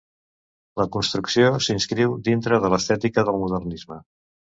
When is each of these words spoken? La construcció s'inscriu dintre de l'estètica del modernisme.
La 0.81 0.85
construcció 0.95 1.51
s'inscriu 1.65 2.15
dintre 2.29 2.59
de 2.65 2.73
l'estètica 2.75 3.25
del 3.29 3.39
modernisme. 3.43 3.99